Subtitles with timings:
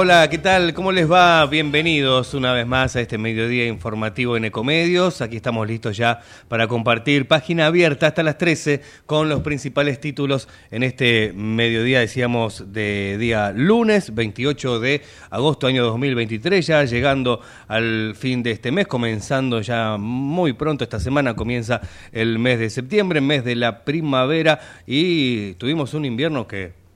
[0.00, 0.74] Hola, ¿qué tal?
[0.74, 1.44] ¿Cómo les va?
[1.46, 5.20] Bienvenidos una vez más a este mediodía informativo en Ecomedios.
[5.20, 10.46] Aquí estamos listos ya para compartir página abierta hasta las 13 con los principales títulos
[10.70, 18.14] en este mediodía, decíamos, de día lunes 28 de agosto año 2023, ya llegando al
[18.14, 21.80] fin de este mes, comenzando ya muy pronto esta semana, comienza
[22.12, 26.86] el mes de septiembre, mes de la primavera y tuvimos un invierno que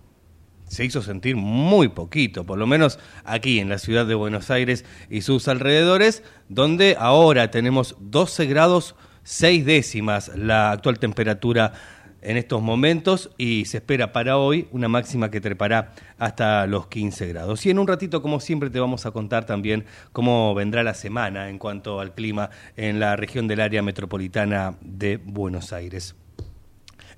[0.73, 4.87] se hizo sentir muy poquito, por lo menos aquí en la ciudad de Buenos Aires
[5.11, 11.75] y sus alrededores, donde ahora tenemos 12 grados 6 décimas la actual temperatura
[12.23, 17.27] en estos momentos y se espera para hoy una máxima que trepará hasta los 15
[17.29, 17.67] grados.
[17.67, 21.51] Y en un ratito, como siempre, te vamos a contar también cómo vendrá la semana
[21.51, 22.49] en cuanto al clima
[22.79, 26.15] en la región del área metropolitana de Buenos Aires.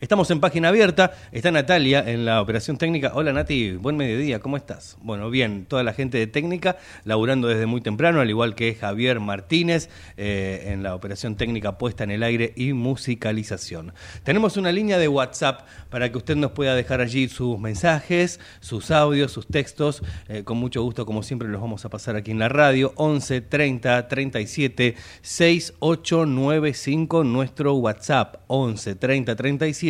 [0.00, 3.12] Estamos en página abierta, está Natalia en la operación técnica.
[3.14, 4.96] Hola Nati, buen mediodía, ¿cómo estás?
[5.00, 9.20] Bueno, bien, toda la gente de técnica laburando desde muy temprano, al igual que Javier
[9.20, 13.92] Martínez eh, en la operación técnica puesta en el aire y musicalización.
[14.24, 18.90] Tenemos una línea de WhatsApp para que usted nos pueda dejar allí sus mensajes, sus
[18.90, 20.02] audios, sus textos.
[20.28, 22.92] Eh, con mucho gusto, como siempre, los vamos a pasar aquí en la radio.
[22.96, 28.38] 11 30 37 6895, nuestro WhatsApp.
[28.48, 29.84] 11 30 37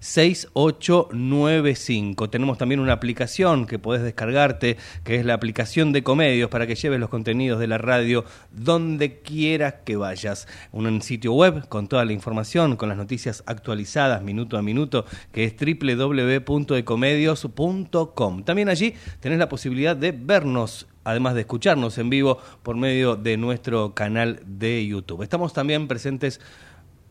[0.00, 2.30] 6895.
[2.30, 6.74] Tenemos también una aplicación que podés descargarte, que es la aplicación de Comedios, para que
[6.74, 10.46] lleves los contenidos de la radio donde quieras que vayas.
[10.72, 15.42] Un sitio web con toda la información, con las noticias actualizadas minuto a minuto, que
[15.44, 18.44] es www.ecomedios.com.
[18.44, 23.36] También allí tenés la posibilidad de vernos además de escucharnos en vivo por medio de
[23.36, 25.22] nuestro canal de YouTube.
[25.22, 26.40] Estamos también presentes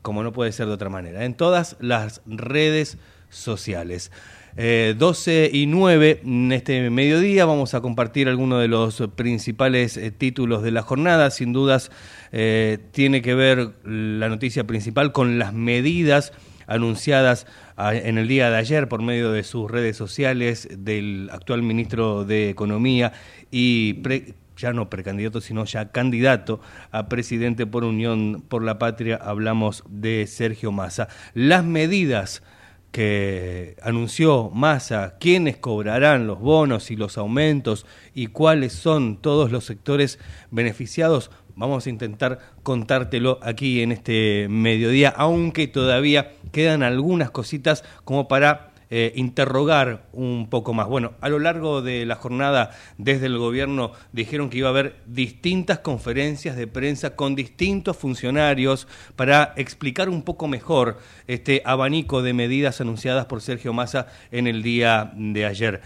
[0.03, 2.99] como no puede ser de otra manera, en todas las redes
[3.29, 4.11] sociales.
[4.55, 10.11] 12 eh, y 9 en este mediodía vamos a compartir algunos de los principales eh,
[10.11, 11.31] títulos de la jornada.
[11.31, 11.89] Sin dudas
[12.31, 16.33] eh, tiene que ver la noticia principal con las medidas
[16.67, 17.47] anunciadas
[17.77, 22.49] en el día de ayer por medio de sus redes sociales del actual ministro de
[22.49, 23.11] Economía
[23.51, 23.95] y
[24.57, 26.59] ya no precandidato, sino ya candidato
[26.91, 31.07] a presidente por Unión por la Patria, hablamos de Sergio Massa.
[31.33, 32.43] Las medidas
[32.91, 39.65] que anunció Massa, quiénes cobrarán los bonos y los aumentos y cuáles son todos los
[39.65, 40.19] sectores
[40.51, 48.27] beneficiados, vamos a intentar contártelo aquí en este mediodía, aunque todavía quedan algunas cositas como
[48.27, 50.87] para eh, interrogar un poco más.
[50.87, 54.97] Bueno, a lo largo de la jornada desde el gobierno dijeron que iba a haber
[55.05, 62.33] distintas conferencias de prensa con distintos funcionarios para explicar un poco mejor este abanico de
[62.33, 65.81] medidas anunciadas por Sergio Massa en el día de ayer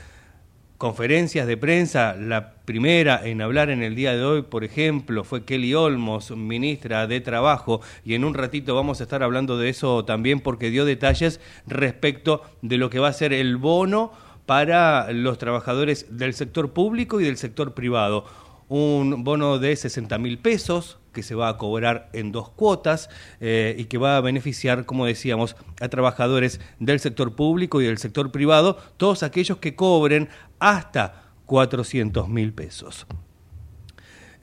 [0.78, 2.16] conferencias de prensa.
[2.16, 7.08] La primera en hablar en el día de hoy, por ejemplo, fue Kelly Olmos, ministra
[7.08, 10.86] de Trabajo, y en un ratito vamos a estar hablando de eso también porque dio
[10.86, 14.12] detalles respecto de lo que va a ser el bono
[14.46, 18.26] para los trabajadores del sector público y del sector privado.
[18.70, 23.10] Un bono de 60 mil pesos que se va a cobrar en dos cuotas
[23.40, 27.98] eh, y que va a beneficiar, como decíamos, a trabajadores del sector público y del
[27.98, 30.30] sector privado, todos aquellos que cobren
[30.60, 33.08] hasta 400 mil pesos.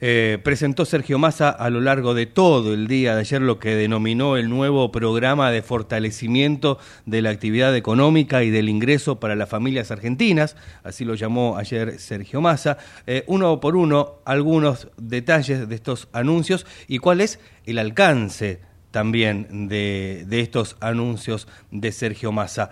[0.01, 3.75] Eh, presentó Sergio Massa a lo largo de todo el día de ayer lo que
[3.75, 9.47] denominó el nuevo programa de fortalecimiento de la actividad económica y del ingreso para las
[9.47, 12.77] familias argentinas, así lo llamó ayer Sergio Massa,
[13.07, 18.59] eh, uno por uno algunos detalles de estos anuncios y cuál es el alcance
[18.91, 22.69] también de, de estos anuncios de Sergio Massa.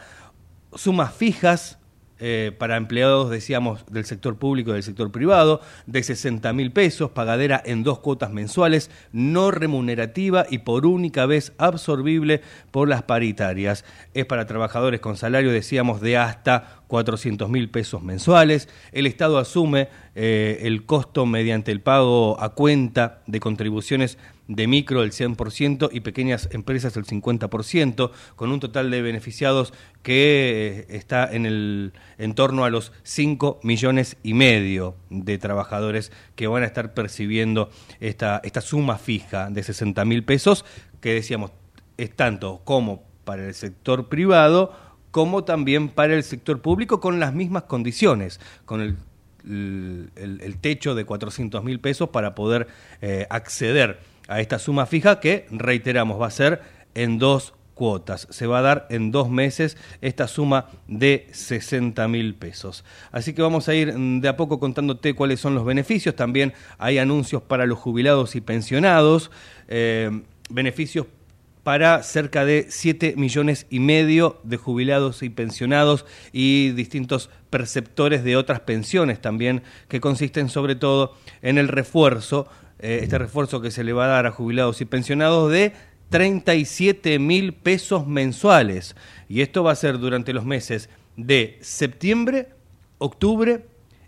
[0.75, 1.79] Sumas fijas
[2.25, 7.11] eh, para empleados, decíamos, del sector público y del sector privado, de 60 mil pesos,
[7.11, 12.41] pagadera en dos cuotas mensuales, no remunerativa y por única vez absorbible
[12.71, 13.83] por las paritarias.
[14.13, 18.69] Es para trabajadores con salario, decíamos, de hasta 400 mil pesos mensuales.
[18.93, 24.17] El Estado asume eh, el costo mediante el pago a cuenta de contribuciones
[24.47, 30.85] de micro el 100% y pequeñas empresas el 50%, con un total de beneficiados que
[30.89, 36.47] eh, está en el en torno a los 5 millones y medio de trabajadores que
[36.47, 37.69] van a estar percibiendo
[37.99, 40.65] esta, esta suma fija de 60 mil pesos,
[40.99, 41.51] que decíamos
[41.97, 44.73] es tanto como para el sector privado
[45.11, 48.97] como también para el sector público con las mismas condiciones, con el
[49.45, 52.67] el, techo de 400 mil pesos para poder
[53.01, 56.61] eh, acceder a esta suma fija que, reiteramos, va a ser
[56.95, 58.27] en dos cuotas.
[58.29, 62.83] Se va a dar en dos meses esta suma de 60 mil pesos.
[63.11, 66.15] Así que vamos a ir de a poco contándote cuáles son los beneficios.
[66.15, 69.31] También hay anuncios para los jubilados y pensionados,
[69.67, 71.07] eh, beneficios
[71.63, 78.35] para cerca de 7 millones y medio de jubilados y pensionados y distintos perceptores de
[78.35, 82.49] otras pensiones también, que consisten sobre todo en el refuerzo,
[82.83, 85.71] eh, este refuerzo que se le va a dar a jubilados y pensionados de
[86.09, 88.97] 37 mil pesos mensuales.
[89.29, 92.49] Y esto va a ser durante los meses de septiembre,
[92.97, 93.65] octubre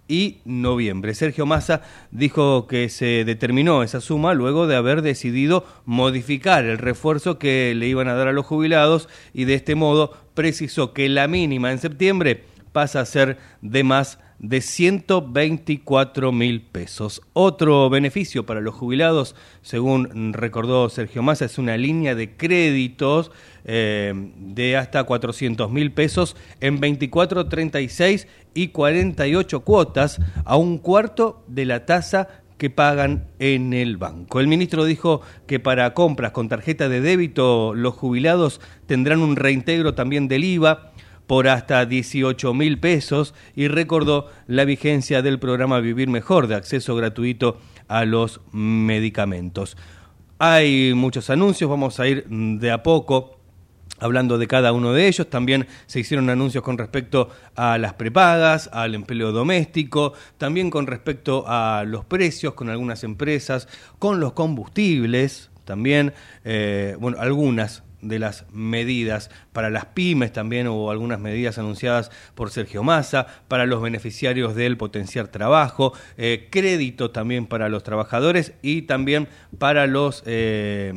[0.10, 1.13] y noviembre.
[1.13, 7.39] Sergio Massa dijo que se determinó esa suma luego de haber decidido modificar el refuerzo
[7.39, 11.30] que le iban a dar a los jubilados y de este modo precisó que la
[11.30, 12.44] mínima en septiembre
[12.74, 17.22] pasa a ser de más de 124 mil pesos.
[17.34, 23.32] Otro beneficio para los jubilados, según recordó Sergio Massa, es una línea de créditos
[23.64, 31.44] eh, de hasta 400 mil pesos en 24, 36 y 48 cuotas a un cuarto
[31.48, 32.28] de la tasa
[32.58, 34.40] que pagan en el banco.
[34.40, 39.94] El ministro dijo que para compras con tarjeta de débito los jubilados tendrán un reintegro
[39.94, 40.94] también del IVA
[41.27, 46.95] por hasta 18 mil pesos y recordó la vigencia del programa Vivir Mejor de acceso
[46.95, 49.77] gratuito a los medicamentos.
[50.38, 53.39] Hay muchos anuncios, vamos a ir de a poco
[54.00, 55.30] hablando de cada uno de ellos.
[55.30, 61.45] También se hicieron anuncios con respecto a las prepagas, al empleo doméstico, también con respecto
[61.48, 63.68] a los precios con algunas empresas,
[64.00, 66.13] con los combustibles, también,
[66.44, 72.52] eh, bueno, algunas de las medidas para las pymes también hubo algunas medidas anunciadas por
[72.52, 78.84] Sergio Massa, para los beneficiarios del potenciar trabajo, eh, crédito también para los trabajadores y
[78.84, 80.94] también para los, eh,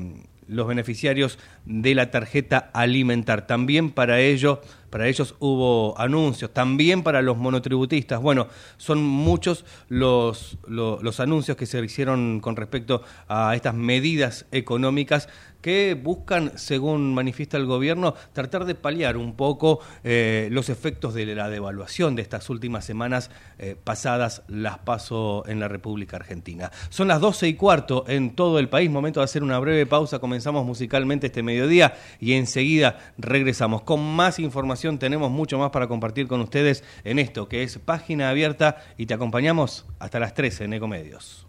[0.46, 3.46] los beneficiarios de la tarjeta alimentar.
[3.46, 4.60] También para ello
[4.90, 8.20] para ellos hubo anuncios, también para los monotributistas.
[8.20, 15.28] Bueno, son muchos los, los, anuncios que se hicieron con respecto a estas medidas económicas
[15.60, 21.26] que buscan, según manifiesta el gobierno, tratar de paliar un poco eh, los efectos de
[21.26, 26.70] la devaluación de estas últimas semanas eh, pasadas las paso en la República Argentina.
[26.90, 30.18] Son las 12 y cuarto en todo el país, momento de hacer una breve pausa,
[30.18, 36.28] comenzamos musicalmente este mediodía y enseguida regresamos con más información, tenemos mucho más para compartir
[36.28, 40.74] con ustedes en esto que es página abierta y te acompañamos hasta las 13 en
[40.74, 41.47] Ecomedios.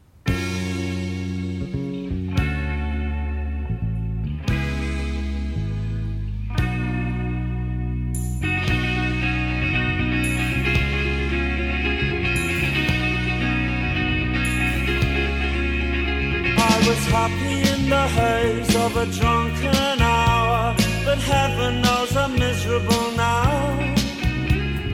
[17.90, 20.76] The haze of a drunken hour,
[21.06, 23.96] but heaven knows I'm miserable now.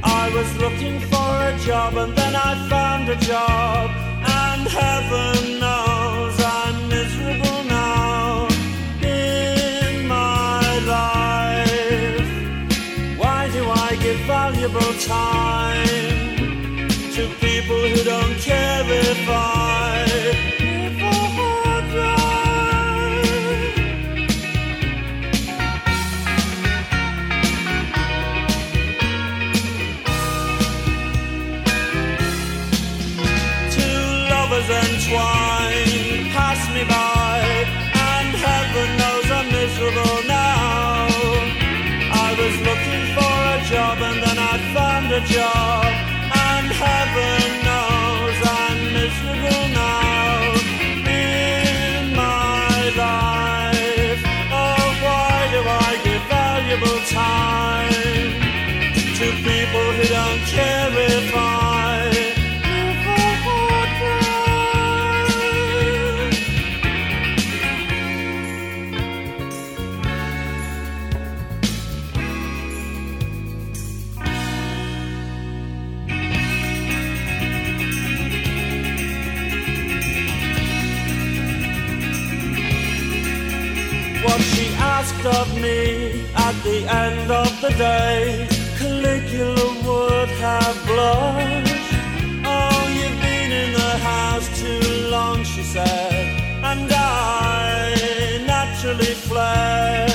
[0.04, 3.90] I was looking for a job and then I found a job,
[4.44, 8.48] and heaven knows I'm miserable now
[9.02, 10.64] in my
[10.96, 12.32] life.
[13.18, 19.85] Why do I give valuable time to people who don't care if I?
[45.16, 45.85] A job,
[84.26, 84.66] what she
[84.98, 88.48] asked of me at the end of the day.
[88.78, 91.92] Caligula would have blushed.
[92.54, 96.26] Oh, you've been in the house too long, she said,
[96.72, 100.15] and I naturally fled.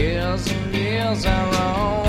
[0.00, 1.99] years and years I roam.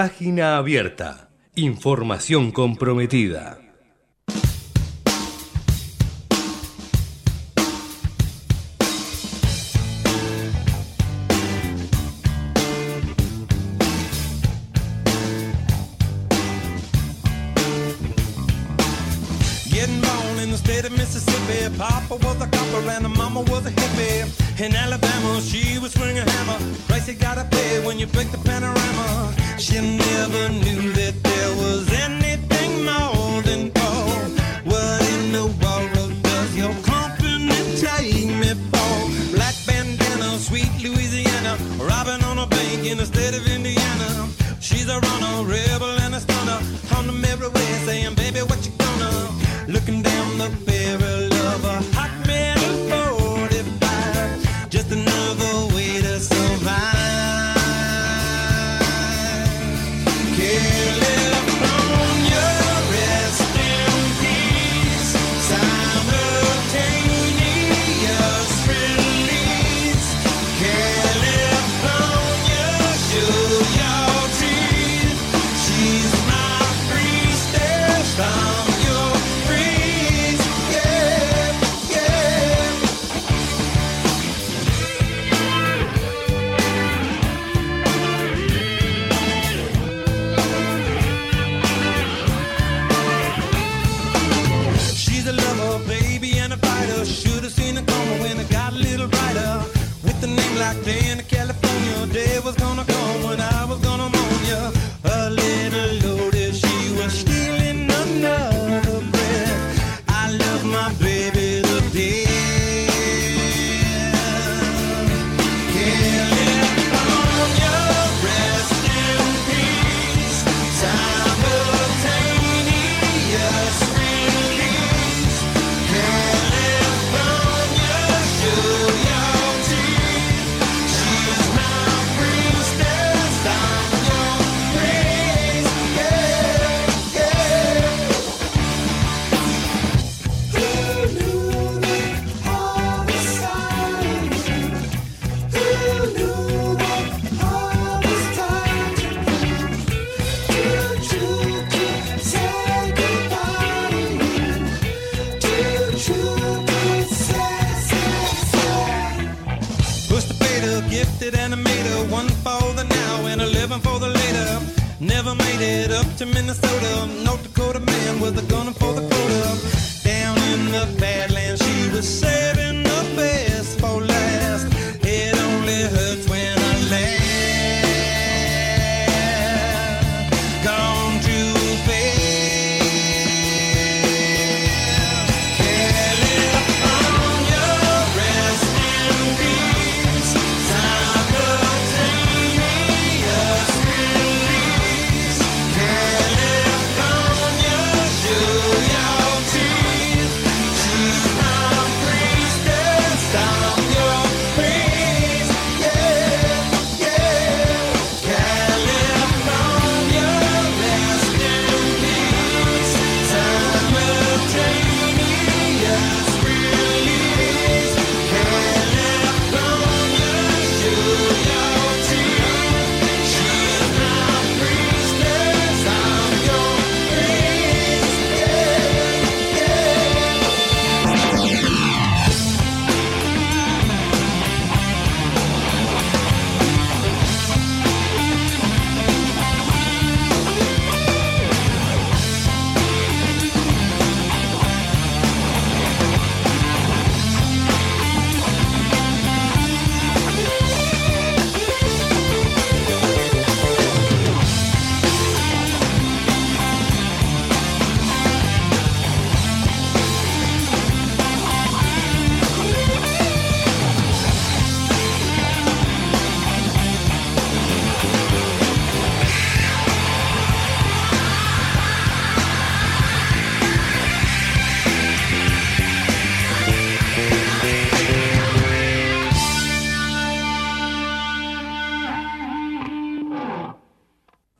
[0.00, 1.28] Página abierta.
[1.56, 3.69] Información comprometida.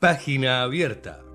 [0.01, 1.30] Página abierta.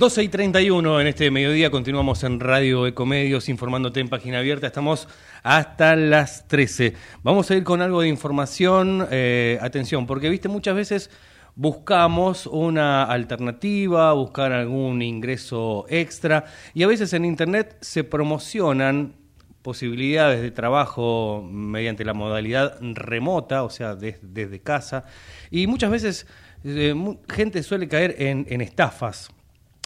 [0.00, 4.66] 12 y 31 en este mediodía continuamos en Radio Ecomedios informándote en página abierta.
[4.66, 5.06] Estamos
[5.42, 6.94] hasta las 13.
[7.22, 9.06] Vamos a ir con algo de información.
[9.10, 11.10] Eh, atención, porque viste muchas veces
[11.54, 19.16] buscamos una alternativa, buscar algún ingreso extra y a veces en Internet se promocionan
[19.60, 25.04] posibilidades de trabajo mediante la modalidad remota, o sea, desde casa.
[25.50, 26.26] Y muchas veces
[26.64, 26.94] eh,
[27.28, 29.30] gente suele caer en estafas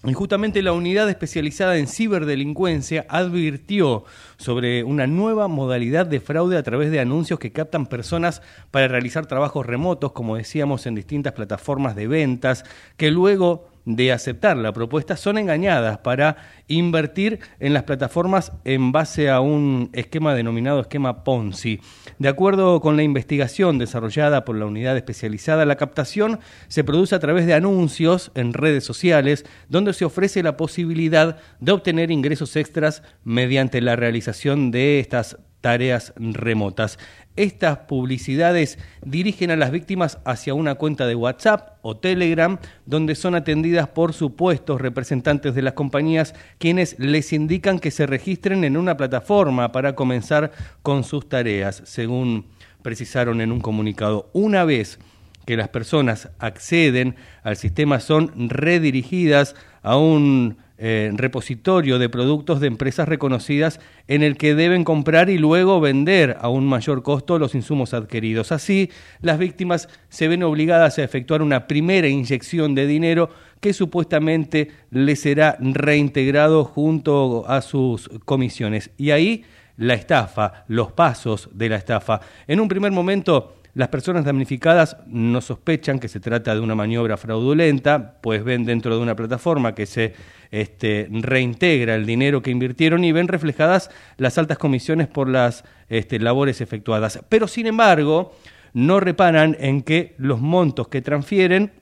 [0.07, 4.05] y justamente la unidad especializada en ciberdelincuencia advirtió
[4.37, 9.25] sobre una nueva modalidad de fraude a través de anuncios que captan personas para realizar
[9.25, 12.64] trabajos remotos, como decíamos, en distintas plataformas de ventas,
[12.99, 16.37] que luego de aceptar la propuesta son engañadas para
[16.68, 21.81] invertir en las plataformas en base a un esquema denominado esquema Ponzi.
[22.18, 27.20] De acuerdo con la investigación desarrollada por la unidad especializada, la captación se produce a
[27.20, 33.03] través de anuncios en redes sociales donde se ofrece la posibilidad de obtener ingresos extras
[33.25, 36.98] mediante la realización de estas tareas remotas.
[37.37, 43.35] Estas publicidades dirigen a las víctimas hacia una cuenta de WhatsApp o Telegram, donde son
[43.35, 48.98] atendidas por supuestos representantes de las compañías, quienes les indican que se registren en una
[48.98, 52.44] plataforma para comenzar con sus tareas, según
[52.83, 54.29] precisaron en un comunicado.
[54.35, 54.98] Una vez
[55.46, 62.66] que las personas acceden al sistema son redirigidas a un eh, repositorio de productos de
[62.66, 67.55] empresas reconocidas en el que deben comprar y luego vender a un mayor costo los
[67.55, 68.53] insumos adquiridos.
[68.53, 68.90] Así,
[69.23, 75.23] las víctimas se ven obligadas a efectuar una primera inyección de dinero que supuestamente les
[75.23, 78.90] será reintegrado junto a sus comisiones.
[78.99, 79.47] Y ahí
[79.79, 82.20] la estafa, los pasos de la estafa.
[82.47, 87.16] En un primer momento, las personas damnificadas no sospechan que se trata de una maniobra
[87.16, 90.14] fraudulenta, pues ven dentro de una plataforma que se
[90.52, 96.20] este, reintegra el dinero que invirtieron y ven reflejadas las altas comisiones por las este,
[96.20, 97.20] labores efectuadas.
[97.28, 98.32] Pero, sin embargo,
[98.74, 101.72] no reparan en que los montos que transfieren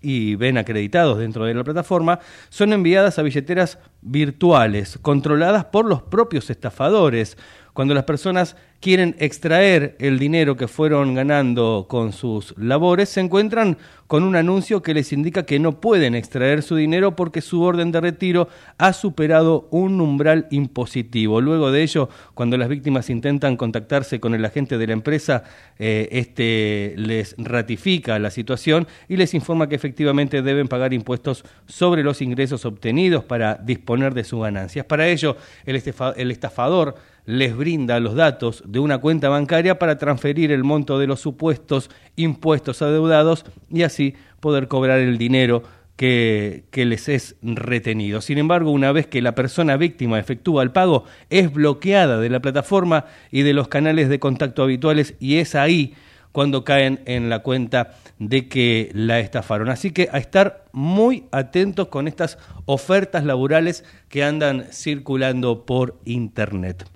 [0.00, 6.02] y ven acreditados dentro de la plataforma, son enviadas a billeteras virtuales, controladas por los
[6.02, 7.36] propios estafadores.
[7.78, 13.78] Cuando las personas quieren extraer el dinero que fueron ganando con sus labores, se encuentran
[14.08, 17.92] con un anuncio que les indica que no pueden extraer su dinero porque su orden
[17.92, 21.40] de retiro ha superado un umbral impositivo.
[21.40, 25.44] Luego de ello, cuando las víctimas intentan contactarse con el agente de la empresa,
[25.78, 32.02] eh, este les ratifica la situación y les informa que efectivamente deben pagar impuestos sobre
[32.02, 34.84] los ingresos obtenidos para disponer de sus ganancias.
[34.84, 35.80] Para ello, el,
[36.16, 36.96] el estafador
[37.28, 41.90] les brinda los datos de una cuenta bancaria para transferir el monto de los supuestos
[42.16, 45.62] impuestos adeudados y así poder cobrar el dinero
[45.96, 48.22] que, les es retenido.
[48.22, 52.40] Sin embargo, una vez que la persona víctima efectúa el pago, es bloqueada de la
[52.40, 55.92] plataforma y de los canales de contacto habituales y es ahí
[56.32, 59.68] cuando caen en la cuenta de que la estafaron.
[59.68, 66.88] Así que a estar muy atentos con estas ofertas laborales que andan circulando por Internet.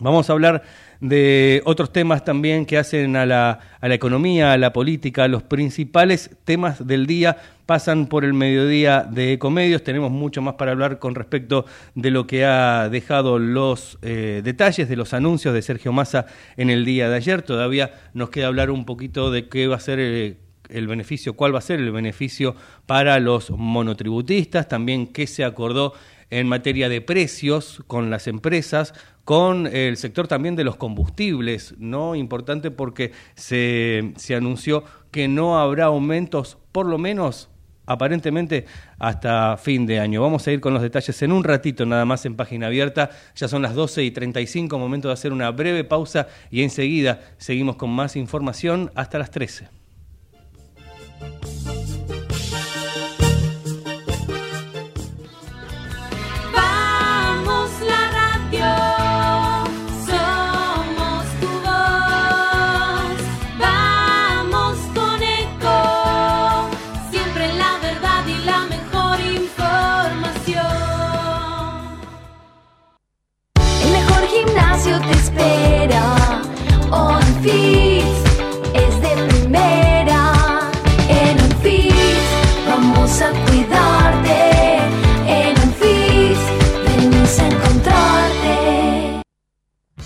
[0.00, 0.64] Vamos a hablar
[1.00, 5.28] de otros temas también que hacen a la, a la economía, a la política.
[5.28, 9.84] Los principales temas del día pasan por el mediodía de Ecomedios.
[9.84, 14.88] Tenemos mucho más para hablar con respecto de lo que ha dejado los eh, detalles
[14.88, 16.26] de los anuncios de Sergio Massa
[16.56, 17.42] en el día de ayer.
[17.42, 20.38] Todavía nos queda hablar un poquito de qué va a ser eh,
[20.70, 25.94] el beneficio, cuál va a ser el beneficio para los monotributistas, también qué se acordó
[26.30, 32.14] en materia de precios con las empresas, con el sector también de los combustibles, ¿no?
[32.14, 37.48] Importante porque se, se anunció que no habrá aumentos, por lo menos
[37.86, 38.66] aparentemente
[38.98, 40.22] hasta fin de año.
[40.22, 43.10] Vamos a ir con los detalles en un ratito nada más en página abierta.
[43.34, 47.76] Ya son las 12 y 35, momento de hacer una breve pausa y enseguida seguimos
[47.76, 49.83] con más información hasta las 13.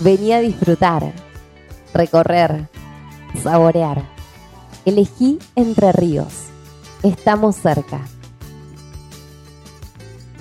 [0.01, 1.11] Vení a disfrutar,
[1.93, 2.69] recorrer,
[3.43, 4.05] saborear.
[4.85, 6.45] Elegí Entre Ríos.
[7.03, 8.07] Estamos cerca.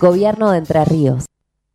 [0.01, 1.25] Gobierno de Entre Ríos.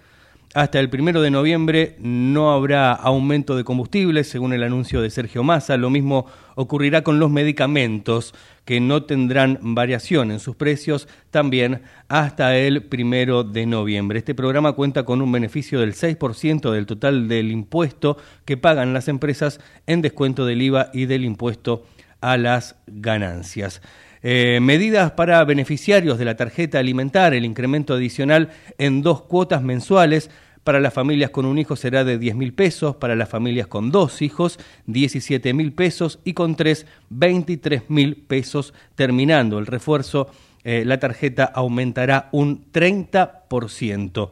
[0.55, 5.43] Hasta el primero de noviembre no habrá aumento de combustibles, según el anuncio de Sergio
[5.43, 5.79] Massa.
[5.79, 8.35] Lo mismo ocurrirá con los medicamentos,
[8.67, 14.19] que no tendrán variación en sus precios también hasta el primero de noviembre.
[14.19, 19.09] Este programa cuenta con un beneficio del 6% del total del impuesto que pagan las
[19.09, 21.87] empresas en descuento del IVA y del impuesto
[22.21, 23.81] a las ganancias.
[24.23, 30.31] Eh, medidas para beneficiarios de la tarjeta alimentar, el incremento adicional en dos cuotas mensuales.
[30.63, 33.91] Para las familias con un hijo será de 10 mil pesos, para las familias con
[33.91, 38.73] dos hijos 17 mil pesos y con tres 23 mil pesos.
[38.95, 40.31] Terminando el refuerzo,
[40.63, 44.31] eh, la tarjeta aumentará un 30%.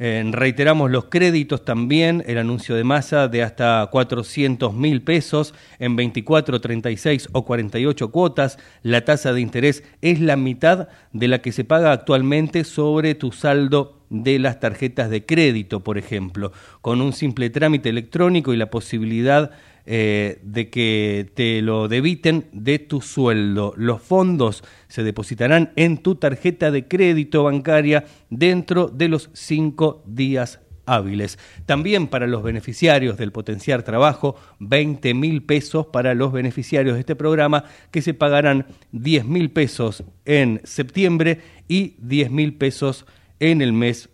[0.00, 5.96] Eh, reiteramos los créditos también, el anuncio de masa de hasta 400 mil pesos en
[5.96, 8.58] 24, 36 o 48 cuotas.
[8.82, 13.32] La tasa de interés es la mitad de la que se paga actualmente sobre tu
[13.32, 18.70] saldo de las tarjetas de crédito, por ejemplo, con un simple trámite electrónico y la
[18.70, 19.50] posibilidad
[19.90, 23.72] eh, de que te lo debiten de tu sueldo.
[23.74, 30.60] Los fondos se depositarán en tu tarjeta de crédito bancaria dentro de los cinco días
[30.84, 31.38] hábiles.
[31.64, 37.16] También para los beneficiarios del Potenciar Trabajo, 20 mil pesos para los beneficiarios de este
[37.16, 43.06] programa que se pagarán 10 mil pesos en septiembre y 10 mil pesos
[43.40, 44.10] en el mes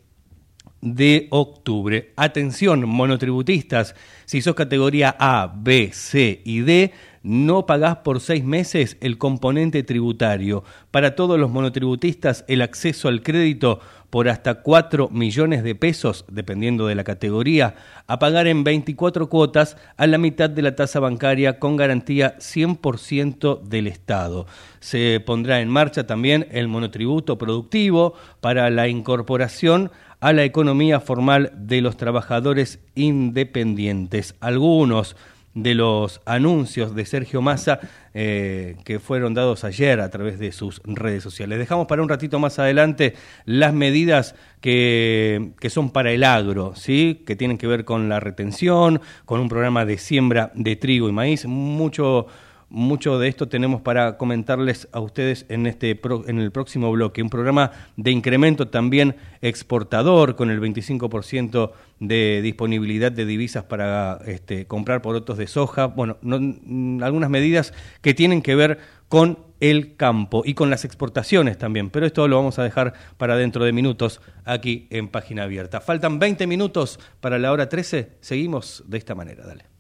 [0.85, 2.13] de octubre.
[2.15, 6.93] Atención, monotributistas, si sos categoría A, B, C y D,
[7.23, 10.63] no pagás por seis meses el componente tributario.
[10.91, 13.81] Para todos los monotributistas, el acceso al crédito
[14.15, 17.75] por hasta 4 millones de pesos, dependiendo de la categoría,
[18.07, 23.63] a pagar en 24 cuotas a la mitad de la tasa bancaria con garantía 100%
[23.63, 24.47] del Estado.
[24.79, 31.51] Se pondrá en marcha también el monotributo productivo para la incorporación a la economía formal
[31.57, 34.37] de los trabajadores independientes.
[34.39, 35.17] Algunos
[35.55, 37.81] de los anuncios de Sergio Massa
[38.13, 41.59] eh, que fueron dados ayer a través de sus redes sociales.
[41.59, 43.15] Dejamos para un ratito más adelante
[43.45, 47.23] las medidas que, que son para el agro, ¿sí?
[47.27, 51.13] que tienen que ver con la retención, con un programa de siembra de trigo y
[51.13, 52.27] maíz, mucho
[52.75, 57.23] mucho de esto tenemos para comentarles a ustedes en, este en el próximo bloque.
[57.23, 64.67] Un programa de incremento también exportador con el 25% de disponibilidad de divisas para este,
[64.67, 65.87] comprar porotos de soja.
[65.87, 70.85] Bueno, no- mm, algunas medidas que tienen que ver con el campo y con las
[70.85, 71.91] exportaciones también.
[71.91, 75.81] Pero esto lo vamos a dejar para dentro de minutos aquí en Página Abierta.
[75.81, 78.17] Faltan 20 minutos para la hora 13.
[78.21, 79.47] Seguimos de esta manera.
[79.47, 79.74] Dale.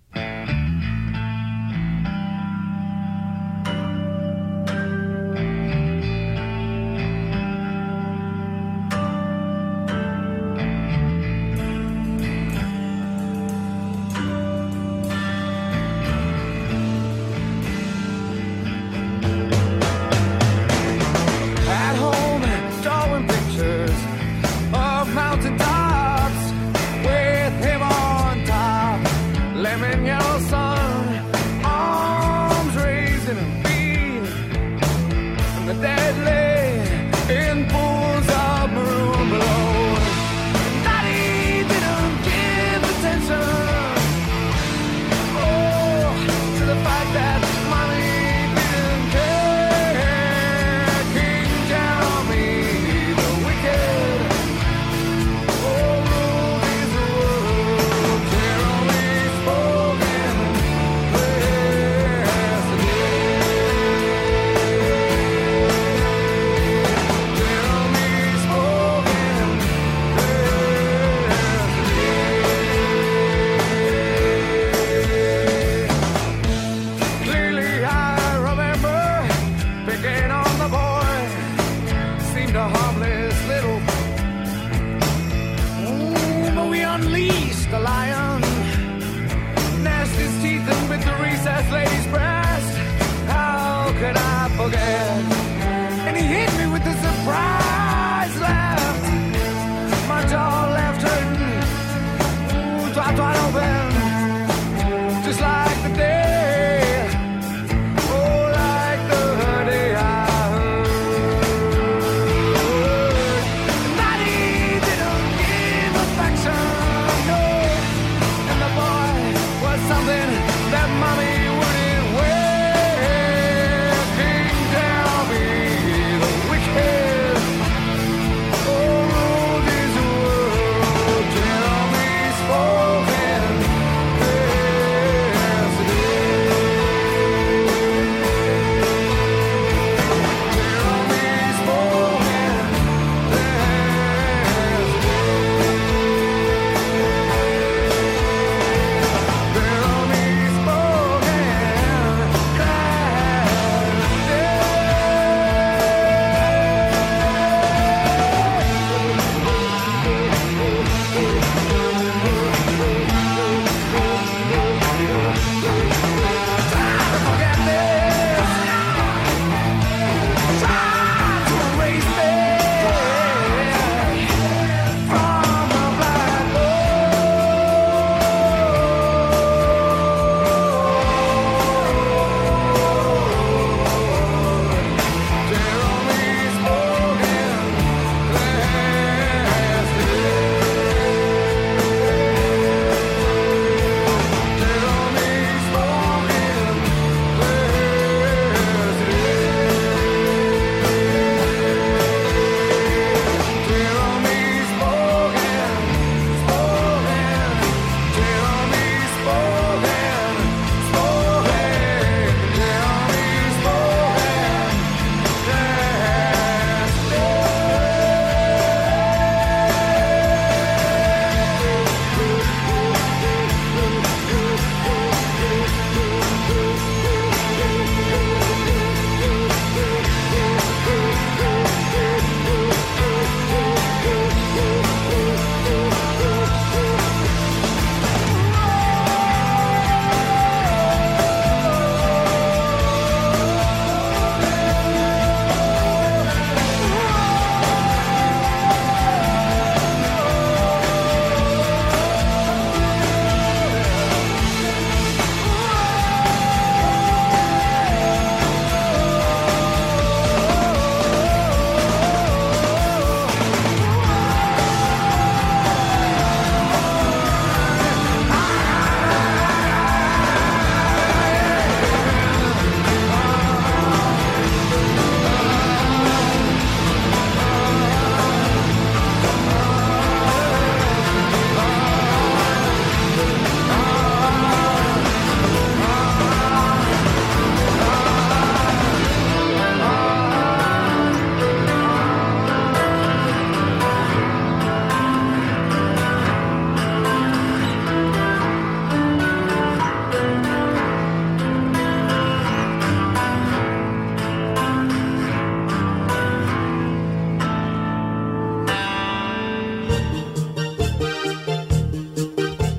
[103.16, 103.63] I don't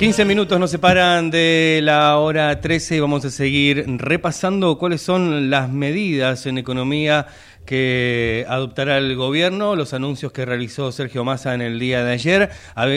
[0.05, 5.49] 15 minutos nos separan de la hora 13 y vamos a seguir repasando cuáles son
[5.49, 7.25] las medidas en economía
[7.65, 12.51] que adoptará el gobierno, los anuncios que realizó Sergio Massa en el día de ayer.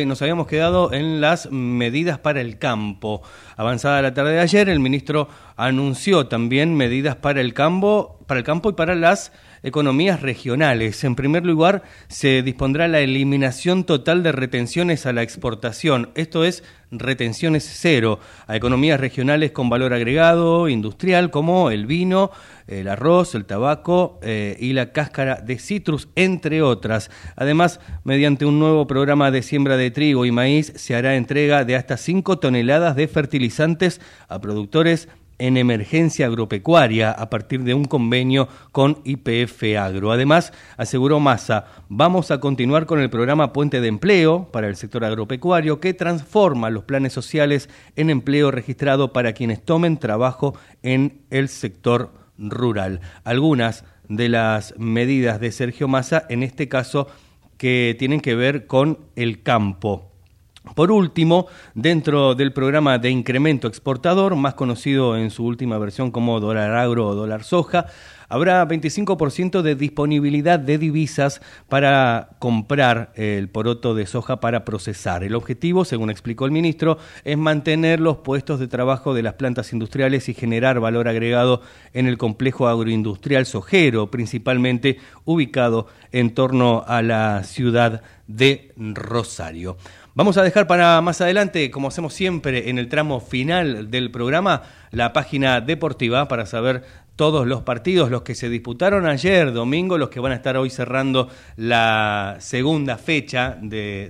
[0.06, 3.22] Nos habíamos quedado en las medidas para el campo.
[3.56, 8.44] Avanzada la tarde de ayer, el ministro anunció también medidas para el campo, para el
[8.44, 9.32] campo y para las
[9.62, 11.02] economías regionales.
[11.04, 16.10] En primer lugar, se dispondrá la eliminación total de retenciones a la exportación.
[16.14, 22.30] Esto es retenciones cero a economías regionales con valor agregado industrial como el vino,
[22.66, 27.10] el arroz, el tabaco eh, y la cáscara de citrus, entre otras.
[27.36, 31.76] Además, mediante un nuevo programa de siembra de trigo y maíz, se hará entrega de
[31.76, 38.48] hasta 5 toneladas de fertilizantes a productores en emergencia agropecuaria a partir de un convenio
[38.72, 40.12] con IPF Agro.
[40.12, 45.04] Además, aseguró Massa, vamos a continuar con el programa Puente de Empleo para el sector
[45.04, 51.48] agropecuario que transforma los planes sociales en empleo registrado para quienes tomen trabajo en el
[51.48, 53.00] sector rural.
[53.24, 57.08] Algunas de las medidas de Sergio Massa, en este caso,
[57.58, 60.12] que tienen que ver con el campo.
[60.74, 66.40] Por último, dentro del programa de incremento exportador, más conocido en su última versión como
[66.40, 67.86] dólar agro o dólar soja,
[68.28, 75.24] habrá 25% de disponibilidad de divisas para comprar el poroto de soja para procesar.
[75.24, 79.72] El objetivo, según explicó el ministro, es mantener los puestos de trabajo de las plantas
[79.72, 81.62] industriales y generar valor agregado
[81.92, 89.78] en el complejo agroindustrial sojero, principalmente ubicado en torno a la ciudad de Rosario.
[90.18, 94.62] Vamos a dejar para más adelante, como hacemos siempre en el tramo final del programa,
[94.90, 96.82] la página deportiva para saber
[97.18, 100.70] todos los partidos, los que se disputaron ayer, domingo, los que van a estar hoy
[100.70, 104.08] cerrando la segunda fecha de,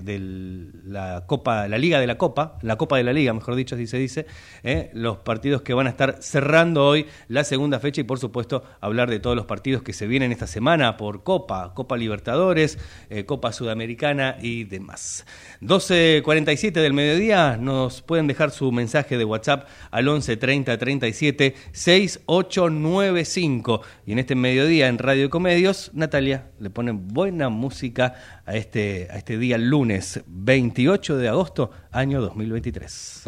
[0.84, 3.86] la Copa, la Liga de la Copa, la Copa de la Liga, mejor dicho, así
[3.86, 4.26] se dice,
[4.62, 4.90] ¿eh?
[4.92, 9.08] los partidos que van a estar cerrando hoy la segunda fecha y por supuesto hablar
[9.08, 12.78] de todos los partidos que se vienen esta semana por Copa, Copa Libertadores,
[13.08, 15.24] eh, Copa Sudamericana y demás.
[15.62, 22.97] 12.47 del mediodía, nos pueden dejar su mensaje de WhatsApp al 11 30 37 689
[23.02, 23.80] 95.
[24.06, 29.18] Y en este mediodía en Radio Comedios, Natalia le pone buena música a este, a
[29.18, 33.24] este día lunes 28 de agosto, año 2023.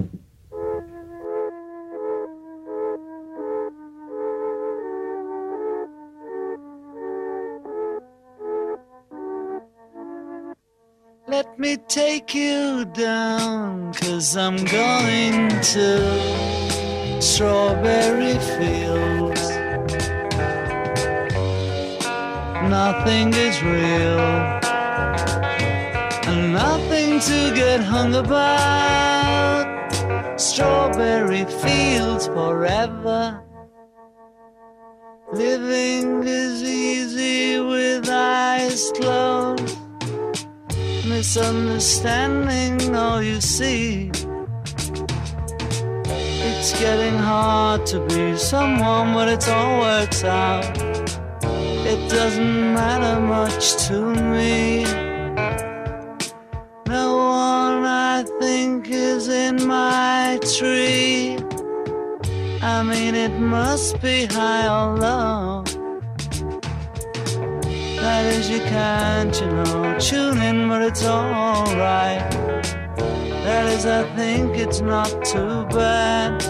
[11.28, 16.60] Let me take you down, cause I'm going to
[17.20, 19.59] strawberry fields.
[22.68, 24.20] Nothing is real,
[26.28, 29.66] and nothing to get hung about.
[30.38, 33.42] Strawberry fields forever.
[35.32, 39.80] Living is easy with eyes closed
[41.20, 44.10] misunderstanding all you see.
[46.48, 50.89] It's getting hard to be someone, but it all works out.
[51.92, 54.00] It doesn't matter much to
[54.32, 54.84] me.
[56.86, 61.36] No one I think is in my tree.
[62.62, 65.64] I mean, it must be high or low.
[68.00, 72.30] That is, you can't, you know, tune in, but it's alright.
[73.42, 76.49] That is, I think it's not too bad.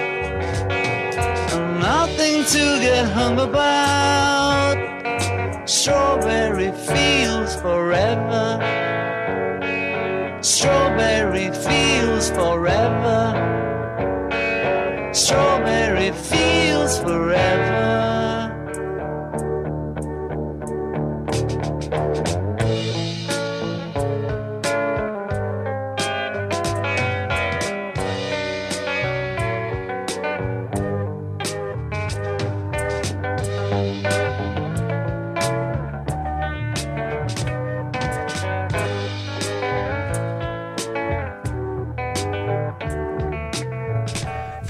[2.43, 4.77] to get hung about.
[5.65, 8.59] Strawberry Fields forever.
[10.41, 13.30] Strawberry Strawberry fields forever.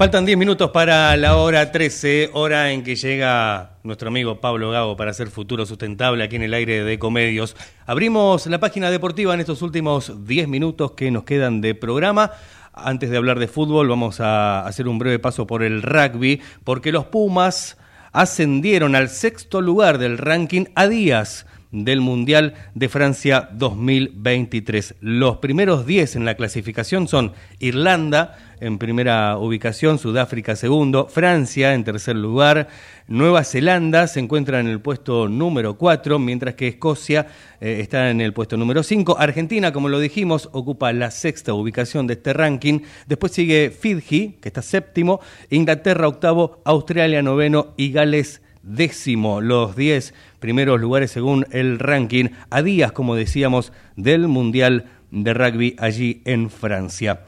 [0.02, 4.96] Faltan 10 minutos para la hora 13, hora en que llega nuestro amigo Pablo Gago
[4.96, 7.54] para hacer futuro sustentable aquí en el aire de Comedios.
[7.86, 12.32] Abrimos la página deportiva en estos últimos 10 minutos que nos quedan de programa.
[12.72, 16.90] Antes de hablar de fútbol, vamos a hacer un breve paso por el rugby, porque
[16.90, 17.78] los Pumas
[18.10, 24.96] ascendieron al sexto lugar del ranking a días del Mundial de Francia 2023.
[25.00, 31.82] Los primeros 10 en la clasificación son Irlanda en primera ubicación, Sudáfrica segundo, Francia en
[31.82, 32.68] tercer lugar,
[33.08, 37.26] Nueva Zelanda se encuentra en el puesto número 4, mientras que Escocia
[37.60, 39.16] eh, está en el puesto número 5.
[39.18, 42.80] Argentina, como lo dijimos, ocupa la sexta ubicación de este ranking.
[43.08, 50.14] Después sigue Fiji, que está séptimo, Inglaterra octavo, Australia noveno y Gales décimo, los 10
[50.38, 56.48] primeros lugares según el ranking, a días, como decíamos, del Mundial de Rugby allí en
[56.48, 57.22] Francia.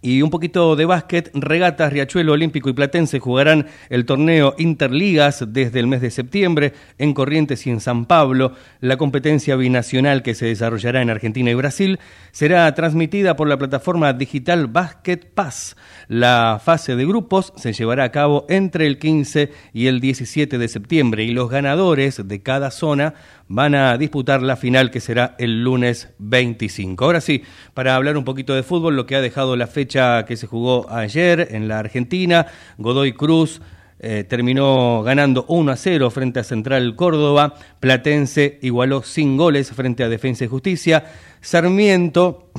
[0.00, 5.80] Y un poquito de básquet, Regatas, Riachuelo, Olímpico y Platense jugarán el torneo Interligas desde
[5.80, 8.52] el mes de septiembre en Corrientes y en San Pablo.
[8.80, 11.98] La competencia binacional que se desarrollará en Argentina y Brasil
[12.30, 15.76] será transmitida por la plataforma digital Basket Pass.
[16.06, 20.68] La fase de grupos se llevará a cabo entre el 15 y el 17 de
[20.68, 23.14] septiembre y los ganadores de cada zona
[23.48, 27.04] van a disputar la final que será el lunes 25.
[27.04, 27.42] Ahora sí,
[27.74, 30.90] para hablar un poquito de fútbol, lo que ha dejado la fecha que se jugó
[30.90, 33.60] ayer en la Argentina, Godoy Cruz
[34.00, 40.04] eh, terminó ganando 1 a 0 frente a Central Córdoba, Platense igualó sin goles frente
[40.04, 41.04] a Defensa y Justicia,
[41.40, 42.50] Sarmiento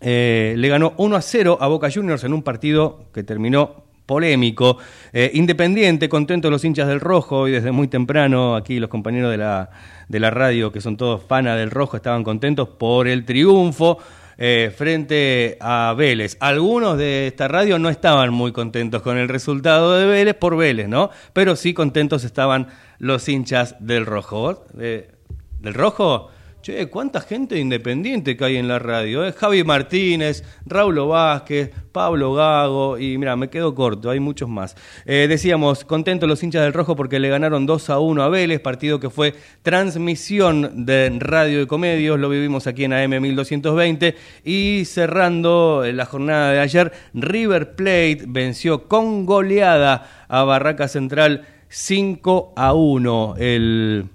[0.00, 4.78] eh, le ganó 1 a 0 a Boca Juniors en un partido que terminó polémico.
[5.12, 9.38] Eh, Independiente, contentos los hinchas del Rojo y desde muy temprano aquí los compañeros de
[9.38, 9.70] la,
[10.08, 13.98] de la radio que son todos fanas del Rojo estaban contentos por el triunfo.
[14.42, 16.38] Eh, frente a Vélez.
[16.40, 20.88] Algunos de esta radio no estaban muy contentos con el resultado de Vélez por Vélez,
[20.88, 21.10] ¿no?
[21.34, 22.68] Pero sí contentos estaban
[22.98, 24.64] los hinchas del Rojo.
[24.78, 25.12] Eh,
[25.60, 26.30] ¿Del Rojo?
[26.62, 29.24] Che, cuánta gente independiente que hay en la radio.
[29.24, 29.32] ¿eh?
[29.32, 34.76] Javi Martínez, Raúl Vázquez, Pablo Gago y mira, me quedo corto, hay muchos más.
[35.06, 38.60] Eh, decíamos, contentos los hinchas del Rojo porque le ganaron 2 a 1 a Vélez,
[38.60, 44.84] partido que fue transmisión de Radio de Comedios, lo vivimos aquí en AM 1220 y
[44.84, 52.74] cerrando la jornada de ayer, River Plate venció con goleada a Barraca Central 5 a
[52.74, 53.36] 1.
[53.38, 54.10] El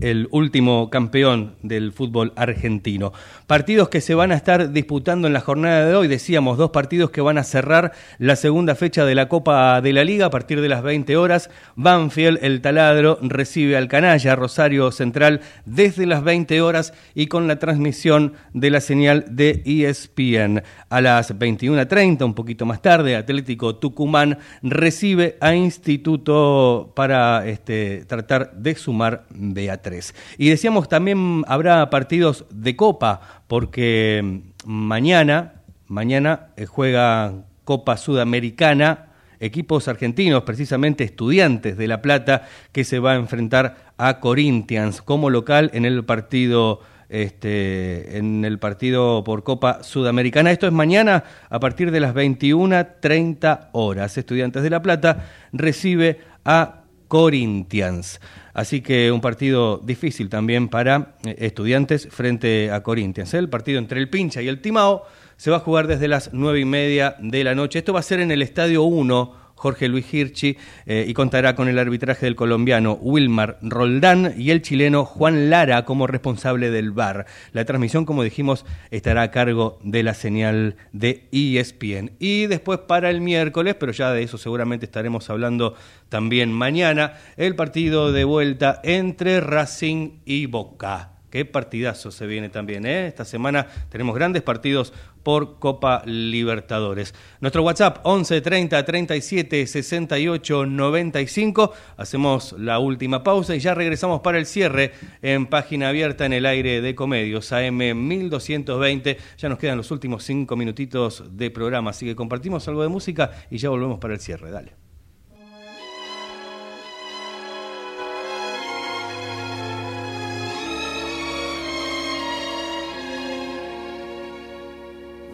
[0.00, 3.12] el último campeón del fútbol argentino.
[3.46, 7.10] Partidos que se van a estar disputando en la jornada de hoy, decíamos, dos partidos
[7.10, 10.60] que van a cerrar la segunda fecha de la Copa de la Liga a partir
[10.60, 11.50] de las 20 horas.
[11.76, 17.58] Banfield, el taladro, recibe al canalla Rosario Central desde las 20 horas y con la
[17.58, 20.62] transmisión de la señal de ESPN.
[20.88, 28.52] A las 21.30, un poquito más tarde, Atlético Tucumán recibe a Instituto para este, tratar
[28.54, 29.26] de sumar
[29.70, 30.14] a 3.
[30.36, 39.12] Y decíamos también habrá partidos de Copa, porque mm, mañana, mañana eh, juega Copa Sudamericana,
[39.38, 45.30] equipos argentinos, precisamente estudiantes de La Plata, que se va a enfrentar a Corinthians como
[45.30, 50.50] local en el partido este, en el partido por Copa Sudamericana.
[50.50, 54.18] Esto es mañana a partir de las 21.30 horas.
[54.18, 58.20] Estudiantes de La Plata recibe a Corinthians.
[58.54, 63.34] Así que un partido difícil también para eh, estudiantes frente a Corinthians.
[63.34, 65.04] El partido entre el Pincha y el Timao
[65.36, 67.78] se va a jugar desde las nueve y media de la noche.
[67.78, 71.66] Esto va a ser en el Estadio 1 Jorge Luis Hirchi, eh, y contará con
[71.66, 77.26] el arbitraje del colombiano Wilmar Roldán y el chileno Juan Lara como responsable del VAR.
[77.52, 82.12] La transmisión, como dijimos, estará a cargo de la señal de ESPN.
[82.18, 85.74] Y después para el miércoles, pero ya de eso seguramente estaremos hablando
[86.08, 91.15] también mañana, el partido de vuelta entre Racing y Boca.
[91.36, 93.08] Qué partidazo se viene también, ¿eh?
[93.08, 97.14] Esta semana tenemos grandes partidos por Copa Libertadores.
[97.42, 101.74] Nuestro WhatsApp 11 30 37 68 95.
[101.98, 106.46] Hacemos la última pausa y ya regresamos para el cierre en página abierta en el
[106.46, 109.18] aire de Comedios AM 1220.
[109.36, 113.30] Ya nos quedan los últimos cinco minutitos de programa, así que compartimos algo de música
[113.50, 114.50] y ya volvemos para el cierre.
[114.50, 114.85] Dale.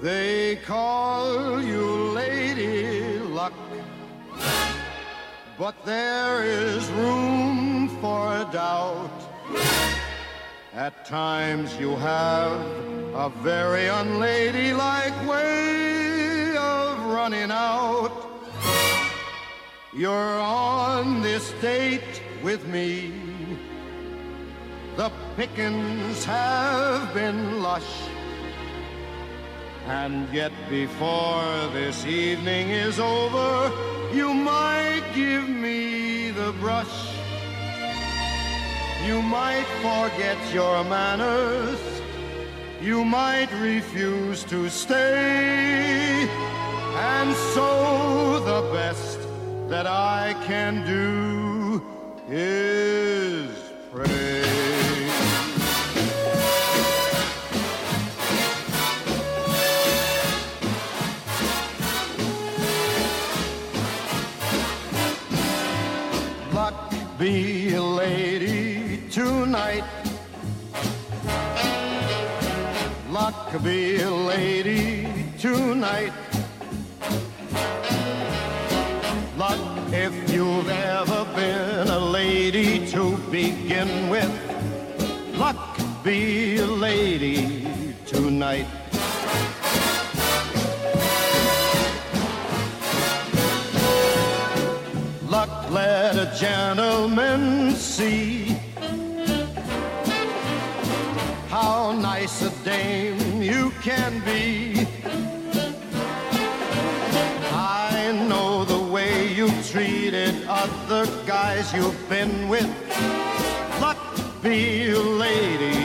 [0.02, 3.52] They call you Lady Luck,
[5.56, 9.12] but there is room for doubt.
[10.74, 12.50] At times you have
[13.14, 18.10] a very unladylike way of running out.
[19.94, 23.12] You're on this date with me.
[24.96, 28.08] The pickings have been lush.
[29.86, 33.72] And yet before this evening is over,
[34.14, 37.12] you might give me the brush.
[39.04, 41.80] You might forget your manners.
[42.80, 46.28] You might refuse to stay.
[46.94, 49.18] And so the best
[49.68, 51.82] that I can do
[52.28, 53.50] is
[53.90, 54.51] pray.
[66.52, 69.84] Luck be a lady tonight.
[73.10, 76.12] Luck be a lady tonight.
[79.36, 79.58] Luck
[79.92, 84.32] if you've ever been a lady to begin with.
[85.36, 88.81] Luck be a lady tonight.
[96.42, 98.56] Gentleman see
[101.48, 104.84] how nice a dame you can be.
[107.52, 112.66] I know the way you treated other guys you've been with.
[113.80, 114.02] Luck
[114.42, 115.78] be a lady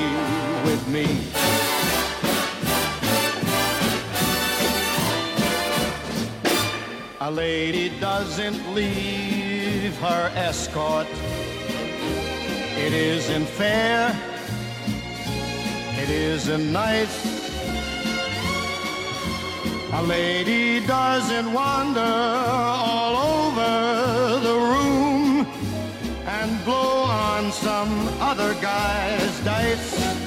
[0.65, 1.05] with me.
[7.19, 9.36] A lady doesn't leave
[10.01, 11.07] her escort.
[12.77, 14.15] It isn't fair.
[15.97, 17.37] It isn't nice.
[19.93, 25.47] A lady doesn't wander all over the room
[26.27, 30.17] and blow on some other guy's dice.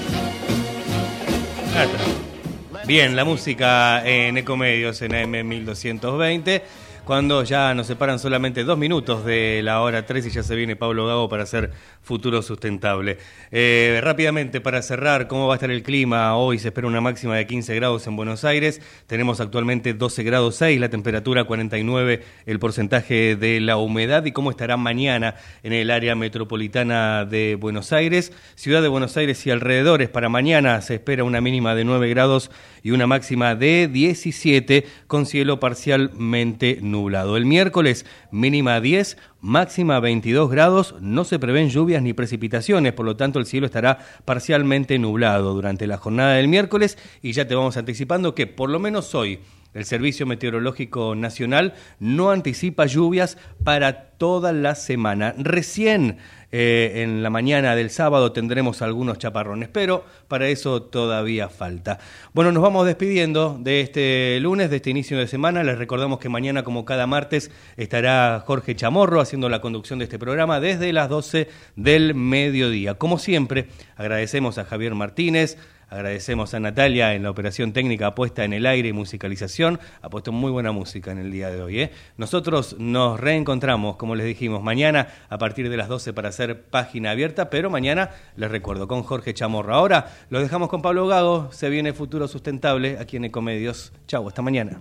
[2.86, 6.62] Bien, la música en Ecomedios en AM 1220.
[7.10, 10.76] Cuando ya nos separan solamente dos minutos de la hora 3 y ya se viene
[10.76, 13.18] Pablo Gago para hacer futuro sustentable.
[13.50, 16.36] Eh, rápidamente, para cerrar, ¿cómo va a estar el clima?
[16.36, 18.80] Hoy se espera una máxima de 15 grados en Buenos Aires.
[19.08, 24.24] Tenemos actualmente 12 grados 6, la temperatura 49, el porcentaje de la humedad.
[24.24, 25.34] ¿Y cómo estará mañana
[25.64, 28.32] en el área metropolitana de Buenos Aires?
[28.54, 30.10] Ciudad de Buenos Aires y alrededores.
[30.10, 32.52] Para mañana se espera una mínima de 9 grados
[32.84, 36.99] y una máxima de 17 con cielo parcialmente nublado.
[37.08, 43.16] El miércoles mínima 10, máxima 22 grados, no se prevén lluvias ni precipitaciones, por lo
[43.16, 46.98] tanto el cielo estará parcialmente nublado durante la jornada del miércoles.
[47.22, 49.40] Y ya te vamos anticipando que por lo menos hoy
[49.74, 55.34] el Servicio Meteorológico Nacional no anticipa lluvias para toda la semana.
[55.38, 56.18] Recién
[56.52, 61.98] eh, en la mañana del sábado tendremos algunos chaparrones, pero para eso todavía falta.
[62.34, 65.62] Bueno, nos vamos despidiendo de este lunes, de este inicio de semana.
[65.62, 70.18] Les recordamos que mañana, como cada martes, estará Jorge Chamorro haciendo la conducción de este
[70.18, 72.94] programa desde las 12 del mediodía.
[72.94, 75.56] Como siempre, agradecemos a Javier Martínez,
[75.90, 79.80] Agradecemos a Natalia en la operación técnica puesta en el aire y musicalización.
[80.02, 81.80] Ha puesto muy buena música en el día de hoy.
[81.80, 81.90] ¿eh?
[82.16, 87.10] Nosotros nos reencontramos, como les dijimos, mañana a partir de las 12 para hacer página
[87.10, 89.74] abierta, pero mañana les recuerdo con Jorge Chamorro.
[89.74, 91.50] Ahora lo dejamos con Pablo Gago.
[91.52, 93.92] Se viene Futuro Sustentable aquí en Ecomedios.
[94.06, 94.80] Chau, hasta mañana.